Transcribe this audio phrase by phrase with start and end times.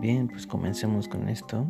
[0.00, 1.66] Bien, pues comencemos con esto.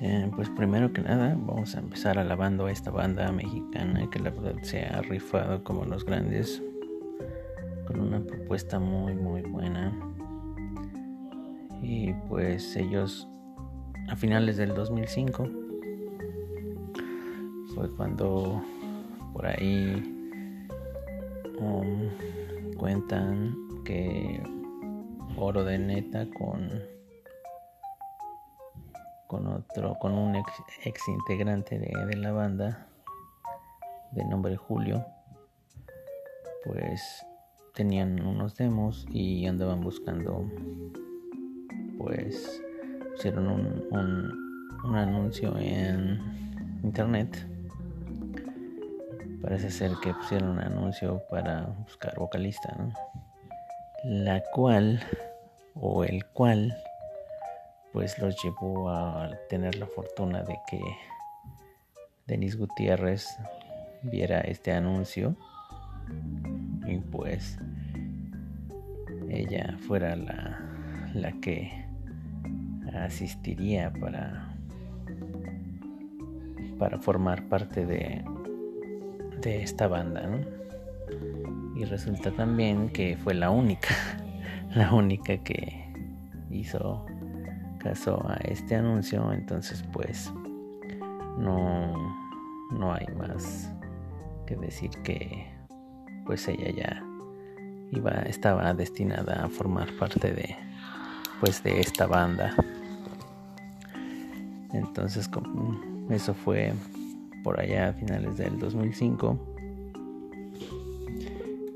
[0.00, 4.28] Eh, pues primero que nada vamos a empezar alabando a esta banda mexicana que la
[4.28, 6.62] verdad se ha rifado como los grandes
[7.86, 9.98] con una propuesta muy muy buena
[11.80, 13.26] y pues ellos
[14.08, 15.48] a finales del 2005
[17.74, 18.62] fue cuando
[19.32, 20.14] por ahí
[21.58, 22.10] um,
[22.76, 24.42] cuentan que
[25.36, 26.70] oro de neta con
[29.26, 32.86] con otro con un ex, integrante de, la banda
[34.12, 35.04] de nombre Julio
[36.64, 37.26] pues
[37.74, 40.48] tenían unos demos y andaban buscando
[41.98, 42.62] pues
[43.12, 43.86] pusieron un,
[44.84, 46.20] un anuncio en
[46.82, 47.46] internet
[49.42, 52.92] parece ser que pusieron un anuncio para buscar vocalista ¿no?
[54.04, 55.00] la cual
[55.80, 56.76] o el cual
[57.92, 60.80] pues los llevó a tener la fortuna de que
[62.26, 63.26] Denis Gutiérrez
[64.02, 65.36] viera este anuncio
[66.86, 67.58] y pues
[69.28, 70.60] ella fuera la,
[71.14, 71.86] la que
[72.94, 74.52] asistiría para
[76.78, 78.22] para formar parte de,
[79.40, 80.40] de esta banda ¿no?
[81.74, 83.88] Y resulta también que fue la única,
[84.74, 85.92] la única que
[86.50, 87.04] hizo
[87.78, 89.32] caso a este anuncio.
[89.32, 90.32] Entonces pues
[91.38, 91.92] no,
[92.72, 93.72] no hay más
[94.46, 95.46] que decir que
[96.24, 97.04] pues ella ya
[97.92, 100.56] iba, estaba destinada a formar parte de
[101.40, 102.54] pues de esta banda.
[104.72, 105.30] Entonces
[106.10, 106.72] eso fue
[107.42, 109.38] por allá a finales del 2005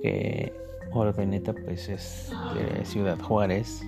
[0.02, 0.52] que
[0.92, 3.82] Ordeneta pues es de Ciudad Juárez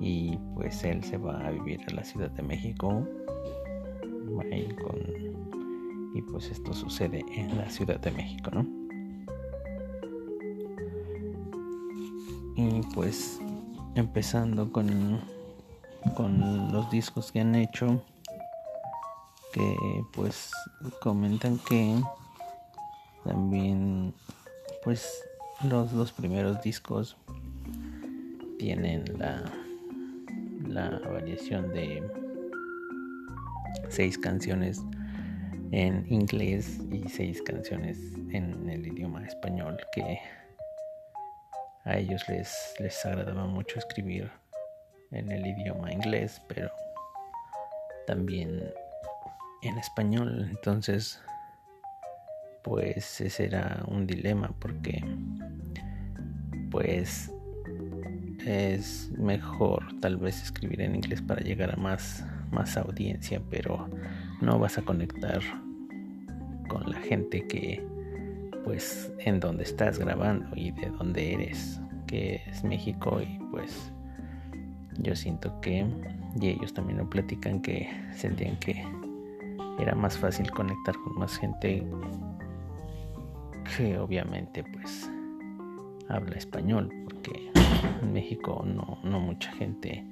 [0.00, 3.04] y pues él se va a vivir a la Ciudad de México
[6.14, 8.66] y pues esto sucede en la Ciudad de México, ¿no?
[12.56, 13.40] Y pues
[13.96, 15.20] empezando con,
[16.16, 18.02] con los discos que han hecho,
[19.52, 19.76] que
[20.12, 20.50] pues
[21.00, 22.00] comentan que
[23.24, 24.14] también
[24.84, 25.24] pues
[25.68, 27.16] los dos primeros discos
[28.58, 29.50] tienen la,
[31.10, 32.02] variación de
[33.88, 34.82] seis canciones
[35.70, 37.98] en inglés y seis canciones
[38.30, 40.18] en el idioma español que
[41.84, 44.30] a ellos les, les agradaba mucho escribir
[45.12, 46.70] en el idioma inglés pero
[48.06, 48.62] también
[49.62, 50.48] en español.
[50.50, 51.20] Entonces
[52.64, 55.04] pues ese era un dilema porque
[56.70, 57.30] pues
[58.44, 63.88] es mejor tal vez escribir en inglés para llegar a más, más audiencia, pero
[64.40, 65.40] no vas a conectar
[66.68, 67.86] con la gente que
[68.64, 73.92] pues en donde estás grabando y de donde eres, que es México y pues
[74.98, 75.86] yo siento que
[76.40, 78.84] y ellos también lo platican que sentían que
[79.78, 81.86] era más fácil conectar con más gente
[83.64, 85.10] que obviamente pues
[86.08, 87.50] habla español porque
[88.02, 90.04] en México no, no mucha gente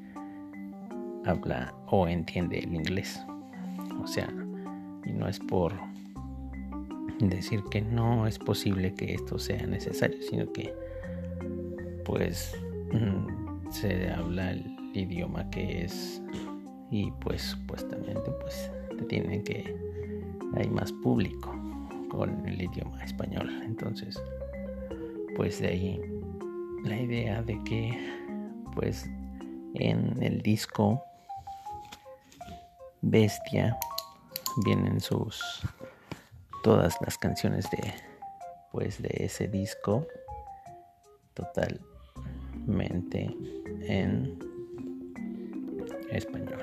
[1.24, 3.24] habla o entiende el inglés.
[4.02, 4.28] O sea
[5.04, 5.72] y no es por
[7.20, 10.74] decir que no es posible que esto sea necesario sino que
[12.04, 12.56] pues
[12.92, 14.64] mm, se habla el
[14.94, 16.22] idioma que es
[16.90, 18.70] y pues supuestamente pues
[19.08, 19.74] tienen que
[20.54, 21.54] hay más público
[22.12, 23.48] con el idioma español.
[23.64, 24.22] Entonces,
[25.34, 25.98] pues de ahí
[26.84, 27.98] la idea de que
[28.74, 29.08] pues
[29.74, 31.02] en el disco
[33.00, 33.78] Bestia
[34.66, 35.40] vienen sus
[36.62, 37.94] todas las canciones de
[38.72, 40.06] pues de ese disco
[41.32, 43.34] totalmente
[43.88, 44.38] en
[46.10, 46.60] español.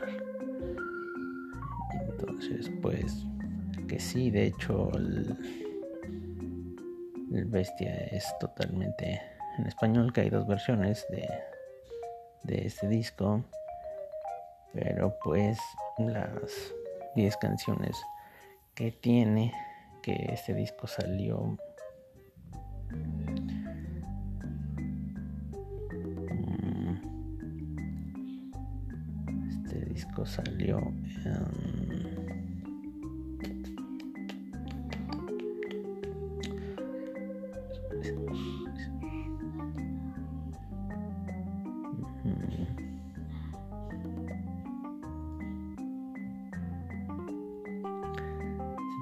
[2.07, 3.25] Entonces, pues
[3.89, 5.35] que sí, de hecho el,
[7.45, 9.21] Bestia es totalmente
[9.57, 11.27] en español, que hay dos versiones de,
[12.43, 13.43] de este disco,
[14.73, 15.57] pero pues
[15.97, 16.73] las
[17.15, 17.97] 10 canciones
[18.75, 19.53] que tiene,
[20.03, 21.57] que este disco salió
[22.91, 23.29] mm,
[29.49, 29.85] este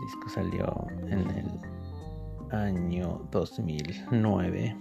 [0.08, 4.78] disco salió en el año 2009.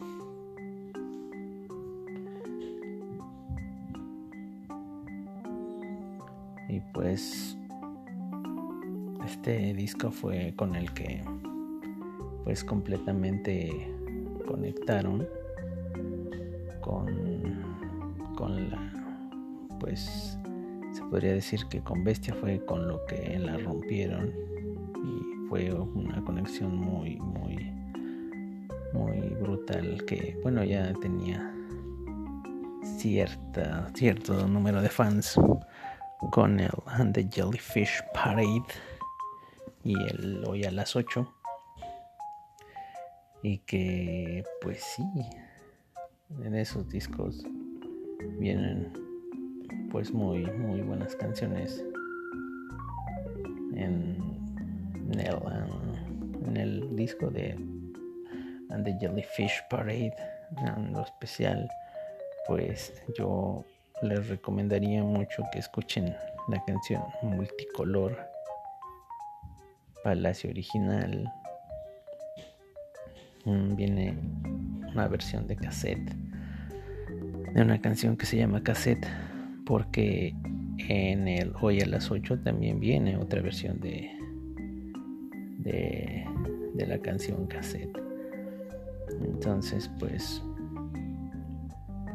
[6.68, 7.58] Y pues
[9.24, 11.24] este disco fue con el que
[12.44, 13.92] pues completamente
[14.46, 15.26] conectaron
[16.82, 17.64] con,
[18.36, 18.92] con la
[19.80, 20.38] pues
[20.92, 24.55] se podría decir que con Bestia fue con lo que la rompieron
[25.06, 27.72] y fue una conexión muy muy
[28.92, 31.52] muy brutal que bueno ya tenía
[32.98, 35.38] cierta cierto número de fans
[36.32, 36.70] con el
[37.12, 38.64] The Jellyfish Parade
[39.84, 41.32] y el hoy a las 8
[43.42, 45.04] y que pues sí
[46.42, 47.44] en esos discos
[48.38, 48.92] vienen
[49.92, 51.84] pues muy muy buenas canciones
[53.76, 54.35] en,
[55.12, 57.58] en el disco de
[58.84, 60.14] the Jellyfish Parade
[60.58, 61.68] en lo especial
[62.46, 63.64] pues yo
[64.02, 66.14] les recomendaría mucho que escuchen
[66.48, 68.16] la canción multicolor
[70.04, 71.32] Palacio original.
[73.44, 74.16] Mm, viene
[74.92, 76.14] una versión de cassette
[77.52, 79.06] de una canción que se llama cassette
[79.64, 80.34] porque
[80.78, 84.15] en el hoy a las 8 también viene otra versión de
[85.66, 86.24] de,
[86.86, 87.98] la canción cassette
[89.22, 90.42] entonces pues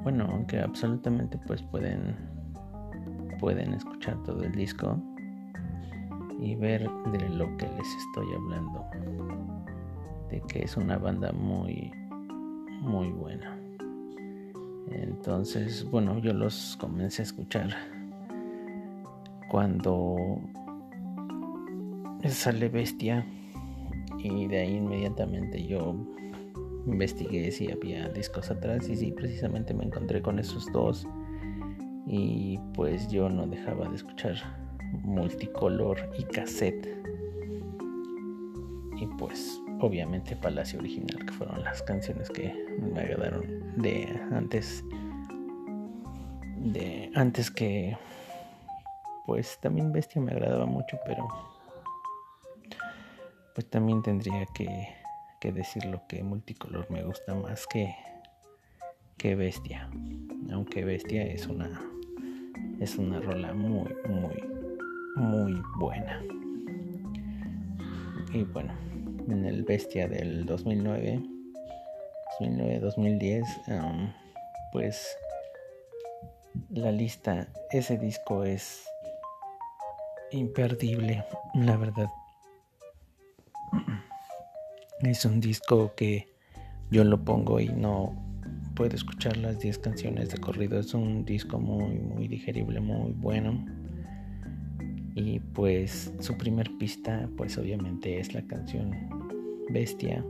[0.04, 2.16] bueno, aunque absolutamente pues pueden
[3.40, 4.98] pueden escuchar todo el disco
[6.40, 8.86] y ver de lo que les estoy hablando.
[10.30, 11.92] De que es una banda muy
[12.82, 13.58] muy buena.
[14.90, 17.70] Entonces, bueno, yo los comencé a escuchar
[19.50, 20.40] cuando
[22.28, 23.26] sale Bestia
[24.24, 25.96] y de ahí inmediatamente yo
[26.86, 31.08] investigué si había discos atrás y sí, precisamente me encontré con esos dos.
[32.08, 34.36] Y pues yo no dejaba de escuchar
[35.04, 36.88] multicolor y cassette.
[38.98, 42.54] Y pues obviamente Palacio Original que fueron las canciones que
[42.94, 43.44] me agradaron
[43.78, 44.84] de antes
[46.58, 47.98] de antes que
[49.26, 51.28] pues también Bestia me agradaba mucho pero
[53.62, 54.88] pues también tendría que
[55.42, 57.96] que decirlo que multicolor me gusta más que,
[59.18, 59.90] que bestia.
[60.54, 61.82] Aunque bestia es una
[62.80, 64.44] es una rola muy, muy,
[65.16, 66.24] muy buena.
[68.34, 68.74] Y bueno,
[69.30, 71.22] en el bestia del 2009,
[72.40, 74.14] 2009-2010, um,
[74.72, 75.18] pues
[76.70, 78.86] la lista, ese disco es
[80.32, 81.26] imperdible,
[81.56, 82.08] la verdad.
[85.04, 86.28] Es un disco que
[86.92, 88.14] yo lo pongo y no
[88.76, 90.80] puedo escuchar las 10 canciones de corrido.
[90.80, 93.66] Es un disco muy, muy digerible, muy bueno.
[95.16, 98.96] Y pues su primer pista, pues obviamente es la canción
[99.72, 100.24] Bestia,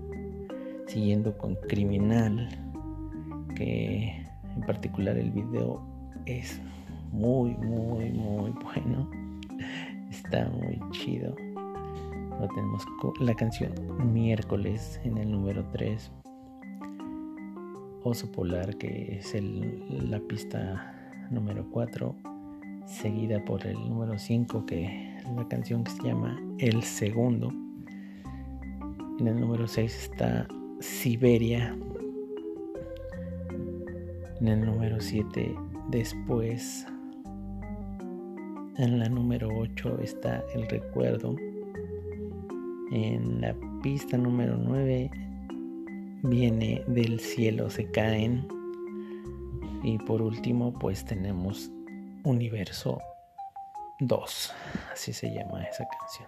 [0.87, 2.47] siguiendo con Criminal,
[3.55, 4.25] que
[4.55, 5.81] en particular el video
[6.25, 6.61] es
[7.11, 9.11] muy, muy, muy bueno.
[10.09, 11.35] Está muy chido
[12.49, 12.85] tenemos
[13.19, 13.73] la canción
[14.13, 16.11] Miércoles en el número 3.
[18.03, 19.35] Oso Polar, que es
[19.89, 22.15] la pista número 4,
[22.85, 27.53] seguida por el número 5, que es la canción que se llama El Segundo.
[29.19, 30.47] En el número 6 está
[30.79, 31.77] Siberia.
[34.39, 35.55] En el número 7,
[35.89, 36.87] Después.
[38.77, 41.35] En la número 8 está El Recuerdo.
[42.91, 45.09] En la pista número 9
[46.23, 48.47] viene del cielo se caen.
[49.83, 51.71] Y por último pues tenemos
[52.23, 53.01] Universo
[54.01, 54.53] 2.
[54.91, 56.27] Así se llama esa canción.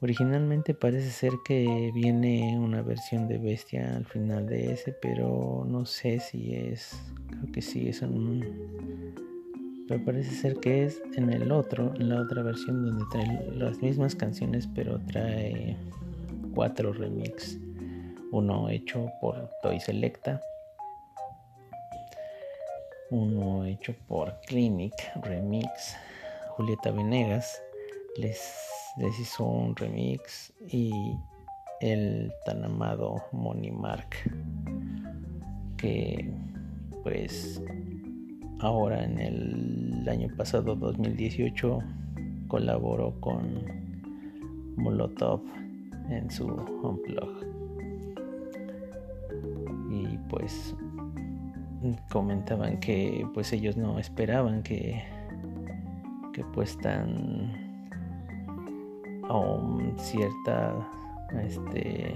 [0.00, 5.86] Originalmente parece ser que viene una versión de Bestia al final de ese, pero no
[5.86, 7.02] sé si es.
[7.26, 9.07] Creo que sí, es un
[9.88, 13.80] pero parece ser que es en el otro, en la otra versión donde trae las
[13.80, 15.76] mismas canciones, pero trae
[16.54, 17.58] cuatro remix.
[18.30, 20.42] Uno hecho por Toy Selecta,
[23.10, 24.92] uno hecho por Clinic
[25.22, 25.96] Remix.
[26.50, 27.62] Julieta Venegas
[28.16, 28.52] les,
[28.98, 30.92] les hizo un remix y
[31.80, 34.08] el tan amado Money Mark
[35.76, 36.28] que
[37.04, 37.62] pues
[38.60, 41.78] ahora en el año pasado 2018
[42.48, 43.64] colaboró con
[44.76, 45.42] Molotov
[46.10, 47.28] en su blog.
[49.90, 50.74] Y pues
[52.10, 55.02] comentaban que pues ellos no esperaban que
[56.32, 57.68] que pues tan
[59.96, 60.74] cierta
[61.44, 62.14] este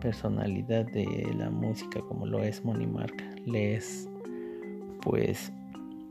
[0.00, 4.08] personalidad de la música como lo es Money Mark les
[5.06, 5.52] pues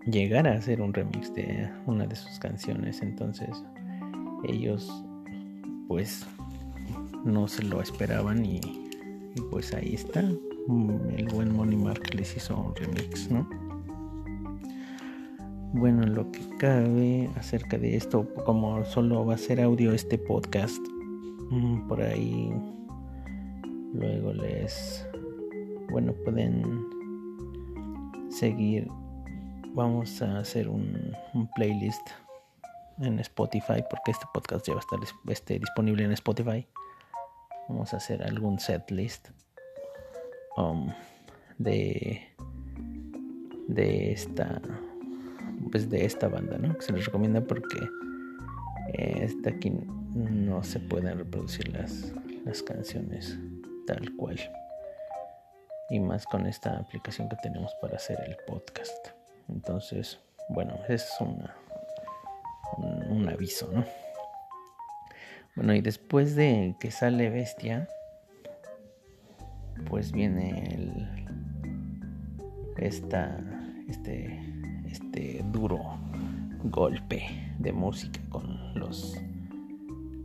[0.05, 3.01] llegar a hacer un remix de una de sus canciones.
[3.01, 3.49] Entonces
[4.47, 4.89] ellos
[5.87, 6.25] pues
[7.25, 8.61] no se lo esperaban y,
[9.51, 10.21] pues ahí está.
[10.21, 13.47] El buen Money Mark les hizo un remix no
[15.73, 20.81] bueno lo que cabe acerca de esto como solo va a ser audio este podcast
[21.51, 22.51] mm, por ahí
[23.93, 25.05] luego les
[25.91, 26.94] bueno pueden
[28.35, 28.87] seguir
[29.73, 31.15] vamos a hacer un,
[31.55, 32.09] playlist
[32.99, 34.99] en Spotify porque este podcast ya va a estar
[35.29, 36.65] este, disponible en Spotify.
[37.67, 39.29] Vamos a hacer algún set list
[40.57, 40.91] um,
[41.57, 42.21] de
[43.67, 44.61] de esta
[45.71, 47.79] pues de esta banda no que se les recomienda porque
[48.93, 49.71] eh, aquí
[50.13, 52.13] no se pueden reproducir las,
[52.45, 53.39] las canciones
[53.87, 54.39] tal cual
[55.89, 59.09] y más con esta aplicación que tenemos para hacer el podcast.
[59.49, 61.55] Entonces bueno es una
[62.77, 63.83] un, aviso no
[65.55, 67.87] bueno y después de que sale bestia
[69.89, 71.25] pues viene el
[72.77, 73.39] esta
[73.89, 74.39] este
[74.91, 75.97] este duro
[76.65, 77.25] golpe
[77.59, 79.17] de música con los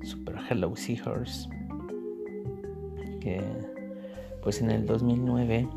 [0.02, 1.48] Super Hello Seahorse
[3.20, 3.42] que
[4.42, 5.68] pues en el 2009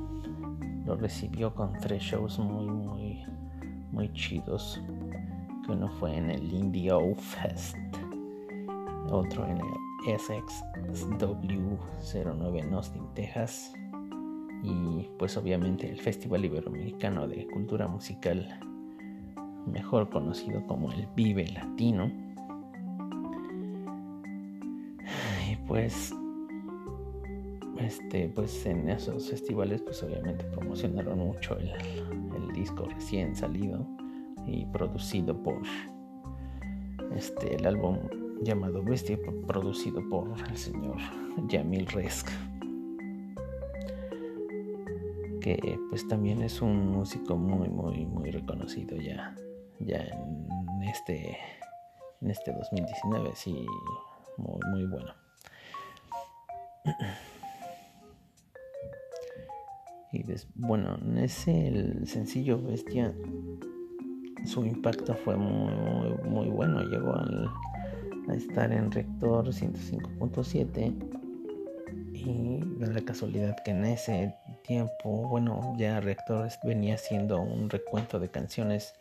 [0.85, 3.23] lo recibió con tres shows muy muy
[3.91, 4.81] muy chidos.
[5.65, 7.77] Que uno fue en el Indie Fest
[9.09, 13.73] otro en el SXW09 en Austin, Texas
[14.63, 18.59] y pues obviamente el Festival Iberoamericano de Cultura Musical
[19.65, 22.11] mejor conocido como el Vive Latino.
[25.49, 26.13] Y pues
[27.83, 31.71] este, pues en esos festivales, pues obviamente promocionaron mucho el,
[32.53, 33.83] disco recién salido
[34.45, 35.59] y producido por
[37.15, 37.97] este, el álbum
[38.41, 40.97] llamado Bestia, producido por el señor
[41.47, 42.29] Yamil Resk,
[45.41, 49.35] que pues también es un músico muy, muy, muy reconocido ya,
[49.79, 51.35] ya en este,
[52.21, 53.65] en este 2019, sí,
[54.37, 55.13] muy, muy bueno.
[60.13, 63.11] Y bueno, en ese el sencillo Bestia,
[64.45, 65.73] su impacto fue muy,
[66.23, 66.83] muy, bueno.
[66.83, 70.93] Llegó a estar en Rector 105.7
[72.13, 78.19] y da la casualidad que en ese tiempo, bueno, ya Rector venía haciendo un recuento
[78.19, 78.93] de canciones.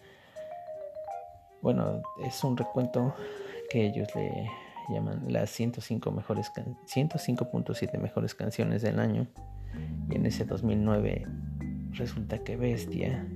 [1.61, 3.14] Bueno, es un recuento
[3.69, 4.49] que ellos le
[4.88, 9.26] llaman las 105 mejores 105.7 mejores canciones del año
[10.11, 11.26] y en ese 2009
[11.93, 13.26] resulta que Bestia,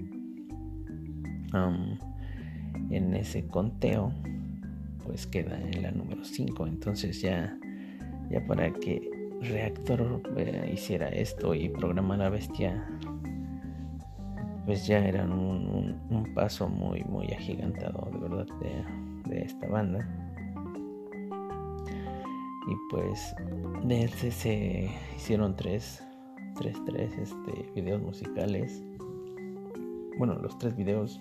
[2.90, 4.12] en ese conteo,
[5.04, 6.66] pues queda en la número 5.
[6.66, 7.56] Entonces ya,
[8.30, 12.86] ya para que Reactor eh, hiciera esto y programara Bestia,
[14.64, 15.96] pues ya eran un,
[16.34, 20.06] paso muy, muy agigantado de verdad de, de esta banda
[22.66, 23.34] y pues
[23.84, 26.05] de ese se hicieron tres
[26.56, 28.82] tres, tres este, videos musicales.
[30.18, 31.20] Bueno, los tres videos.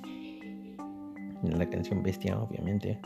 [1.44, 3.00] La canción Bestia, obviamente.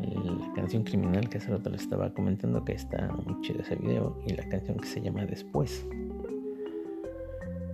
[0.00, 4.16] La canción Criminal, que hace rato les estaba comentando que está muy chido ese video.
[4.26, 5.86] Y la canción que se llama Después.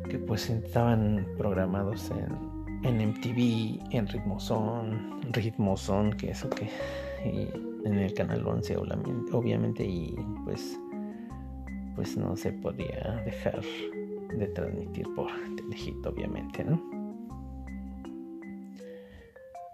[0.09, 4.99] Que pues estaban programados en, en MTV, en Ritmozone,
[5.33, 6.69] Ritmozone, que eso que.
[7.23, 8.77] En el canal 11,
[9.33, 9.85] obviamente.
[9.85, 10.79] Y pues
[11.97, 13.61] pues no se podía dejar
[14.37, 16.81] de transmitir por Telehit, obviamente, ¿no?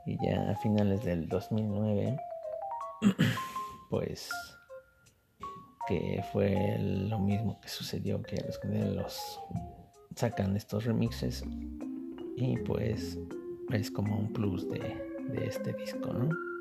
[0.06, 2.16] Y ya a finales del 2009,
[3.90, 4.30] pues
[5.88, 8.60] que fue lo mismo que sucedió que los
[8.94, 9.40] los
[10.14, 11.42] sacan estos remixes
[12.36, 13.18] y pues
[13.72, 14.78] es como un plus de,
[15.28, 16.51] de este disco, ¿no?